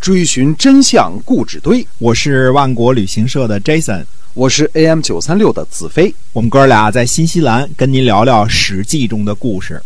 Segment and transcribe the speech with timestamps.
[0.00, 1.86] 追寻真相故纸堆。
[1.98, 6.14] 我是万国旅行社的 Jason，我是 AM 九三六的子飞。
[6.32, 9.78] 我们哥俩在新西兰跟您聊聊《史记》中的故事。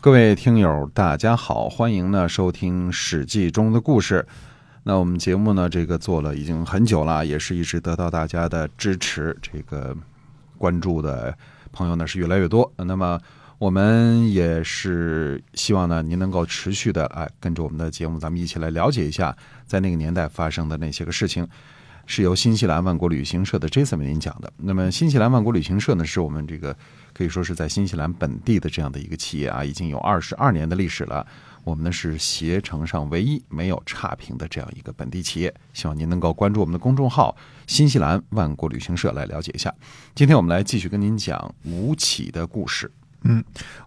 [0.00, 4.26] 各位听友，大家好，欢迎呢收听《史记》中的故事。
[4.82, 9.96] 那我们节目呢，这个做了已经很久了，也是一直得到大家的支持，这个
[10.56, 11.32] 关注的
[11.70, 12.68] 朋友呢是越来越多。
[12.76, 13.20] 那么
[13.58, 19.36] 我们也是希望呢，您能够持续的哎跟着我们的节目，咱们一起来了解一下
[19.66, 21.46] 在那个年代发生的那些个事情。
[22.10, 24.50] 是由新西兰万国旅行社的 Jason 为您讲的。
[24.56, 26.74] 那么，新西兰万国旅行社呢，是我们这个
[27.12, 31.26] 可以说是在新西兰本地的这样的一个企业啊，已经有二十二年的历史了。
[31.64, 35.54] 我们呢是携程上唯一没有差评的这样一个本地企业。
[35.74, 37.36] 希望您能够关注我们的公众号
[37.68, 39.70] “新西兰万国旅行社”来了解一下。
[40.14, 42.90] 今天我们来继续跟您讲吴起的故事。
[43.22, 43.44] 嗯，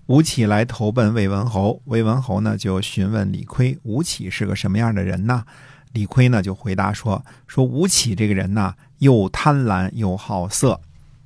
[0.08, 5.46] 吴起来投奔魏文侯，魏文侯呢就询问李悝，吴起是个什么样的人呢？
[5.94, 10.80] 李逵呢就回答说：“说吴起这个人呢，又贪婪又好色，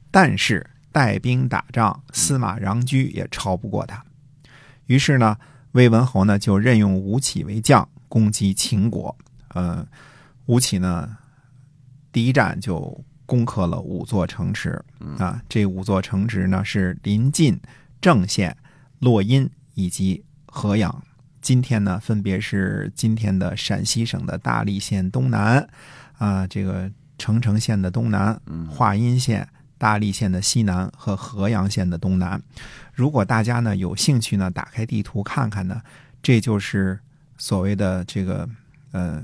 [0.10, 4.04] 但是带兵打仗，司马穰苴也超不过他。
[4.88, 5.38] 于是呢，
[5.74, 9.16] 魏文侯呢就任用吴起为将，攻击秦国。
[9.50, 9.86] 呃，
[10.48, 11.16] 吴起呢
[12.12, 14.84] 第一战就攻克了五座城池
[15.20, 17.60] 啊，这五座城池呢是临晋、
[18.02, 18.56] 郑县、
[19.00, 21.04] 洛阴以及河阳。”
[21.42, 25.70] 今天呢，分别是今天的陕西省的大荔县东南，
[26.18, 32.42] 啊，这个澄城县的东南，华阴县、大荔县的西南和河阳县的东南。
[32.94, 35.80] 如果大家呢有兴趣呢，打开地图看看呢，
[36.24, 37.00] 这就是
[37.38, 38.50] 所谓的这个
[38.92, 39.24] 呃，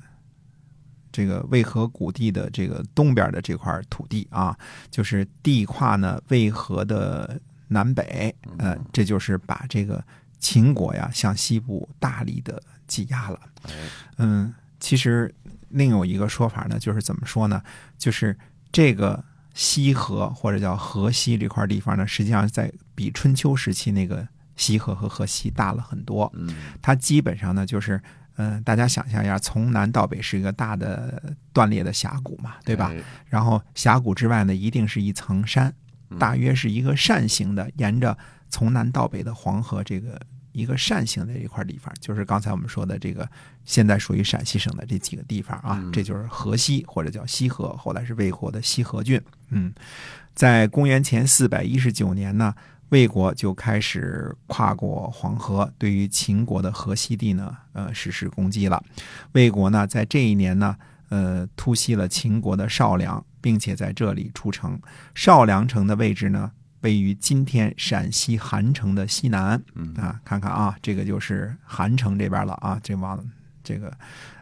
[1.12, 4.56] 这个渭河谷地的这个东边的这块土地啊，
[4.92, 10.04] 就是地跨呢渭河的南北，呃，这就是把这个。
[10.44, 13.40] 秦国呀，向西部大力的挤压了。
[14.18, 15.32] 嗯，其实
[15.70, 17.62] 另有一个说法呢，就是怎么说呢？
[18.00, 18.36] 就是
[18.72, 26.28] 这个西河或者叫河西这块地方呢，实际上在比春秋时期那个西河和河西大了很多。
[26.36, 28.02] 嗯，它基本上呢，就是
[28.38, 32.92] 嗯，大家想象一下，从南到北是一个大的断裂的峡谷嘛，对吧？
[33.28, 35.72] 然后峡谷之外呢，一定是一层山，
[36.20, 38.18] 大约是一个扇形的，沿着。
[38.54, 40.20] 从南到北的黄河，这个
[40.52, 43.26] 一个扇形的一块地方，就是刚才我们说的这个
[43.64, 49.18] 现在属于陕西省的这几个地方啊，这就是河西或者叫西河，后来是魏国的西河郡。
[49.52, 49.74] 嗯，
[50.36, 52.54] 在公元前四百一十九年呢，
[52.90, 58.84] 魏国就开始跨过黄河，对于秦国的河西地呢，呃，实施攻击了。
[59.32, 60.76] 魏国呢，在这一年呢，
[61.08, 64.80] 呃，突袭了秦国的少梁，并且在这里出城。
[65.14, 66.52] 少梁城的位置呢？
[66.82, 69.62] 位于今天陕西韩城的西南，
[69.98, 73.24] 啊，看看啊，这个就是韩城这边了啊，这往
[73.64, 73.96] 这个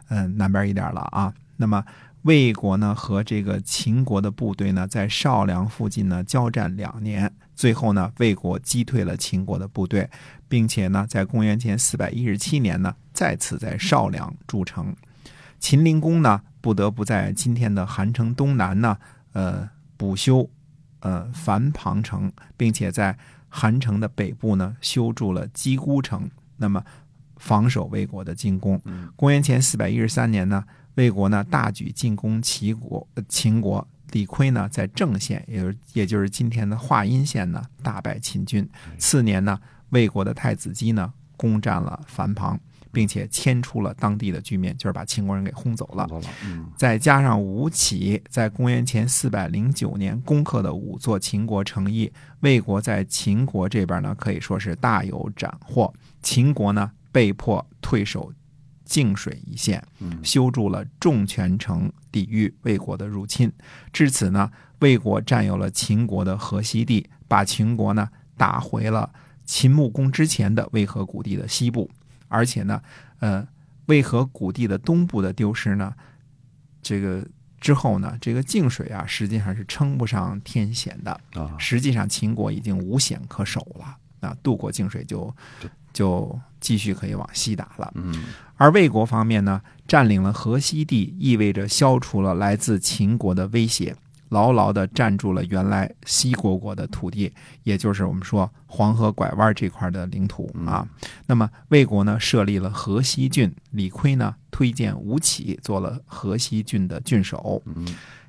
[0.08, 1.30] 嗯南边一点了啊。
[1.58, 1.84] 那么
[2.22, 10.08] 魏国呢和这个秦国的部队呢，在少梁附近呢交战两年，最后呢魏国击退了秦国的部队，
[10.48, 14.96] 并且呢在公元前四百一十七年呢再次在少梁筑城。
[15.58, 18.96] 秦灵公呢不得不在今天的韩城东南呢
[19.32, 20.48] 呃补修。
[21.02, 23.16] 呃，樊庞城，并且在
[23.48, 26.84] 韩城的北部呢修筑了鸡孤城，那么
[27.38, 28.78] 防守魏国的进攻。
[29.16, 30.62] 公元前四百一十三年呢，
[30.96, 38.68] 魏国呢大举进攻齐国，秦国李悝呢在郑县，也就是也就是今天的华阴县呢大败秦军。
[38.98, 42.60] 次年呢，魏国的太子姬呢攻占了樊庞。
[42.92, 46.08] 并且迁出了当地的居民，就是把秦国人给轰走了。
[46.76, 55.92] 再加上吴起在公元前四百零九年攻克的五座秦国城邑，魏国在秦国这边呢可以说是大有斩获。
[56.22, 58.32] 秦国呢被迫退守
[58.84, 59.82] 泾水一线，
[60.22, 63.52] 修筑了重泉城，抵御魏国的入侵。
[63.92, 69.12] 至此呢，魏国占有了秦国的河西地，把秦国呢打回了
[69.44, 71.88] 秦穆公之前的渭河谷地的西部。
[72.30, 72.80] 而且呢，
[73.18, 73.46] 呃，
[73.86, 75.92] 渭河谷地的东部的丢失呢，
[76.80, 77.22] 这个
[77.60, 81.54] 之后呢，这个泾水啊，实际上是称不上天险的啊。
[81.58, 85.34] 实际上，秦国已经无险可守了啊，渡过泾水就
[85.92, 87.92] 就继续可以往西打了。
[87.96, 88.24] 嗯，
[88.56, 93.94] 而魏国方面呢，占领了河西地，意味着消除了来自秦国的威胁。
[94.30, 97.32] 牢牢地占住了原来西国国的土地，
[97.62, 100.88] 也就是我们说黄河拐弯这块的领土啊。
[101.26, 107.62] 那么魏国呢设立了河西郡，李悝呢推荐吴起做了河西郡的郡守。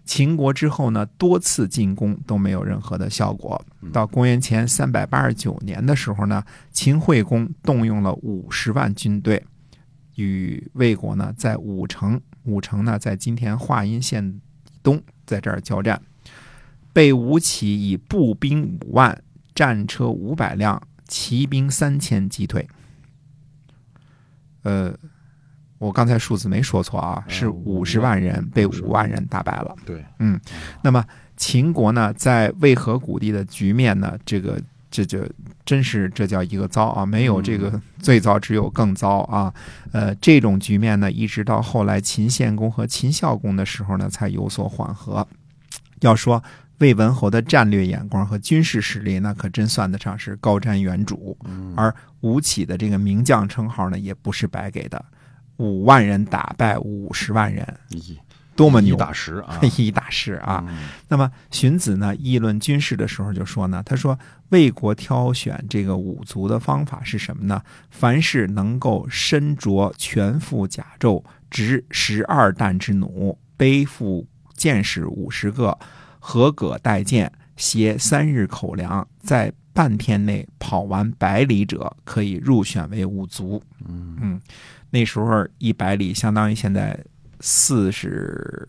[0.04, 3.64] 秦国之后呢多次进攻都没有任何的效果。
[3.94, 9.44] 到公元前三百八十九年的时候呢，秦惠公动用了五十万军队。
[10.16, 14.42] 与魏国呢在武城，武城呢在今天华阴县
[14.84, 16.02] 东，在这儿交战，
[16.94, 19.22] 被吴起以步兵五万、
[19.54, 22.68] 战车五百辆、骑兵三千击退。
[24.64, 24.94] 呃，
[25.78, 29.76] 我刚才数字没说错啊，是五十万人被五万人打败了。
[29.86, 30.40] 对，嗯，
[30.84, 31.04] 那么
[31.38, 34.62] 秦国呢，在渭河谷地的局面呢，这个
[34.92, 35.28] 这就
[35.72, 37.06] 真是这叫一个糟啊！
[37.06, 39.54] 没有这个最糟，只有更糟啊！
[39.94, 45.26] 呃，这种局面呢，一直到后来秦献公和秦孝公的时候呢，才有所缓和。
[46.02, 46.44] 要说
[46.80, 51.34] 魏文侯的战略眼光和军事实力，那可真算得上是高瞻远瞩。
[51.78, 55.02] 而吴起的这个名将称号呢，也不是白给的，
[55.56, 58.20] 五万人打败五十万人，一
[58.56, 58.96] 多么牛！
[58.96, 60.64] 一打十啊，一大师啊！
[60.68, 64.18] 嗯那么荀子呢议论军事的时候就说呢，他说
[64.50, 67.62] 魏国挑选这个五族的方法是什么呢？
[67.90, 75.78] 凡是能够身着全副甲胄，执十二弹之弩，背负箭矢五十个，
[76.20, 83.64] 合戈带箭，携三日口粮，在半天内跑完百里者，可以入选为五族。
[83.88, 84.40] 嗯
[84.94, 87.00] 那时候一百里相当于现在
[87.42, 88.68] 四十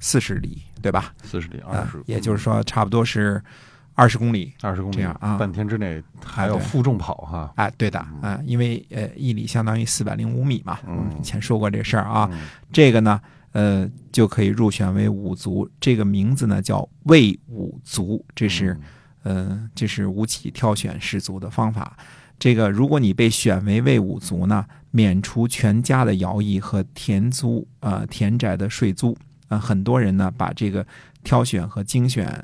[0.00, 1.14] 四十里，对吧？
[1.22, 3.42] 四十里二啊十，，也就是说差不多是
[3.94, 4.52] 二十公里。
[4.62, 7.52] 二十公里这样啊半天之内还要负重跑哈。
[7.56, 12.28] 啊，对的，啊，因为呃，一里相当于四百零五米嘛，嗯我们以前说过这事儿啊。
[12.32, 12.40] 嗯
[12.72, 13.20] 这个呢，
[13.52, 15.68] 呃，就可以入选为五族。
[15.80, 18.72] 这个名字呢叫魏五族，这是
[19.24, 21.96] 嗯呃，这是吴起挑选士族的方法。
[22.40, 29.16] 这个，如果你被选为魏武卒呢，免除全家的徭役和田租，呃，田宅的税租。
[29.48, 30.86] 啊、很多人呢把这个
[31.24, 32.40] 挑选和精选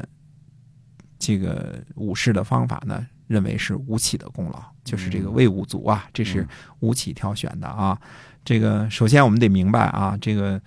[1.20, 6.46] 这个武士的方法呢，认为是吴起的功劳，就是这个魏武卒啊，这是
[6.81, 7.96] 吴起挑选的啊。
[8.44, 10.60] 这个首先我们得明白啊，这个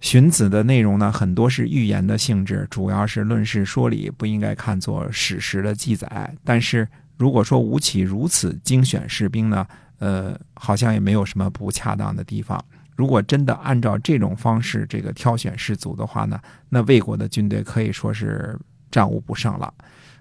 [0.00, 6.34] 荀子的内容呢，很多是寓言的性质，主要是论事说理，不应该看作史实的记载。
[6.44, 9.66] 但是如果说吴起如此精选士兵呢，
[9.98, 12.62] 呃，好像也没有什么不恰当的地方。
[12.94, 18.58] 如果真的按照这种方式这个挑选士卒的话呢，那魏国的军队可以说是
[18.90, 19.72] 战无不胜了。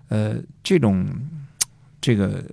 [0.10, 1.08] 呃，这种
[2.02, 2.44] 这个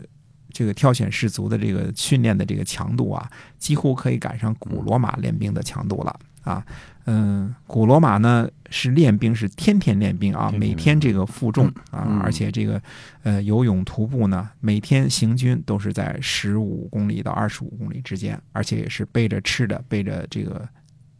[0.50, 6.64] 这个挑选士卒的这个训练的这个强度啊，几乎可以赶上古罗马练兵的强度了啊。
[7.04, 12.80] 嗯，古罗马呢是练兵是天天练兵啊，每天这个负重啊，嗯而且这个
[13.24, 20.68] 呃游泳、徒步呢，每天行军都是在十五公里到二十五公里之间，而且也是背着吃的，背着这个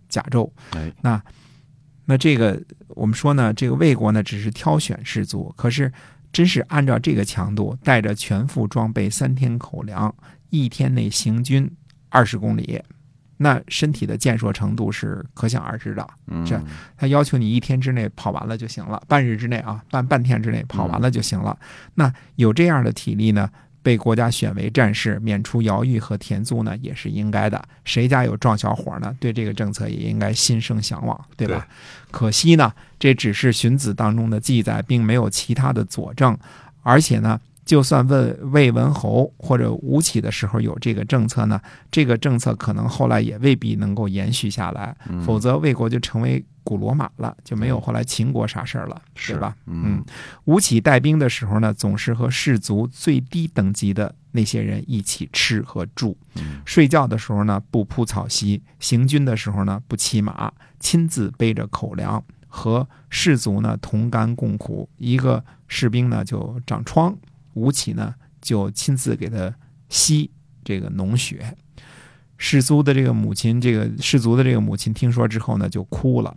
[0.09, 0.49] 甲胄。
[0.71, 1.21] 哎，那
[2.05, 5.93] 那这个我们说呢，这个魏国呢只是挑选士卒，可是
[6.33, 10.15] 真是按照这个强度，带着全副装备、三天口粮，
[10.51, 11.69] 一天内行军
[12.09, 12.81] 二十公里，
[13.37, 16.07] 那身体的健硕程度是可想而知的。
[16.29, 16.61] 嗯是
[16.97, 21.59] 他要求你一天之内跑完了就行了，半日之内啊，半半天之内跑完了就行了。
[21.95, 23.51] 那有这样的体力呢，
[23.83, 27.63] 被国家选为战士，免除徭役和田租呢，也是应该的。
[27.85, 29.15] 谁家有壮小伙呢？
[29.19, 31.67] 对这个政策也应该心生向往，对吧？
[32.11, 36.37] 可惜呢，这只是荀子当中的记载，并没有其他的佐证，
[36.83, 37.41] 而且呢。
[37.65, 41.61] 就算魏魏文侯或者吴起的时候有这个政策呢，
[41.91, 45.21] 这个政策可能后来也未必能够延续下来，嗯。
[45.23, 49.57] 否则魏国就成为古罗马了，就没有后来秦国啥事儿了，是对吧？
[49.67, 50.05] 嗯。
[50.45, 56.61] 吴起带兵的时候呢，总是和士族最低等级的那些人一起吃和住，嗯。
[56.65, 64.89] 睡觉的时候呢不铺草席，行军的时候呢不骑马，亲自背着口粮，和士族呢同甘共苦。
[64.99, 67.17] 一个士兵呢就长疮，
[67.55, 69.55] 吴起呢就亲自给他
[69.89, 70.31] 吸
[70.65, 71.57] 这个脓血。
[72.39, 76.37] 士卒的这个母亲，这个士卒的这个母亲听说之后呢，就哭了。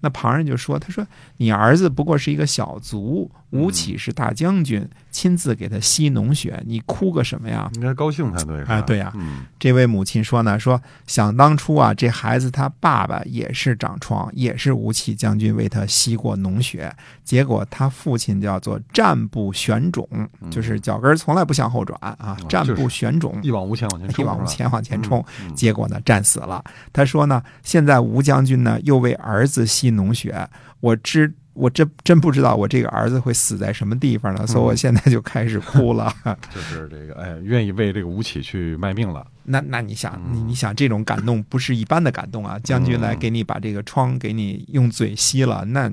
[0.00, 1.06] 那旁人就说：“他说
[1.38, 9.44] 你儿子不过是一个小卒，吴起是大将军，亲自给他吸脓血，你哭个什么呀？”应该高兴才对，哎对呀嗯。
[9.58, 20.06] 这位母亲说呢，说想当初啊，这孩子他爸爸也是长疮，也是吴起将军为他吸过脓血，结果他父亲叫做战不旋踵，
[20.48, 25.24] 就是脚跟儿从来不向后转啊，哦战不旋踵，一往无前往前冲，一往无前往前冲，
[25.56, 26.62] 结果呢战死了。
[26.92, 30.48] 他说呢，现在吴将军呢又为儿子吸脓血，
[30.80, 36.14] 我知我真真不知道我这个儿子会死在什么地方了，所以我现在就开始哭了。
[36.54, 39.26] 就是这个，哎，愿意为这个吴起去卖命了。
[39.44, 42.58] 那那你想，你你想这种感动不是一般的感动啊！
[42.62, 45.90] 将军来给你把这个疮给你用嘴吸了，那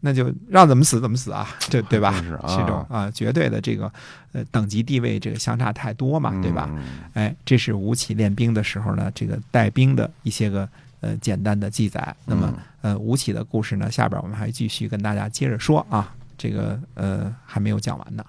[0.00, 2.12] 那就让怎么死怎么死啊，对对吧？
[2.22, 3.92] 是啊这种啊，绝对的这个
[4.32, 6.68] 呃等级地位这个相差太多嘛，对吧？
[6.72, 6.82] 嗯？
[7.12, 10.68] 哎，这是吴起练兵的时候呢，这个带兵的一些个
[11.04, 12.16] 呃简单的记载。
[12.24, 18.24] 那么呃，吴起的故事呢，下边我们还继续跟大家接着说啊，这个呃还没有讲完呢。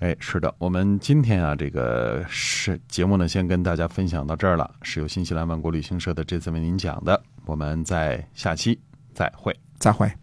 [0.00, 8.78] 哎，是的，我们今天啊，这个是节目呢，先跟大家分享到这儿了，是由新西兰万国旅行社的这次为您讲的，我们在下期
[9.14, 9.54] 再会。
[9.78, 10.19] 再会。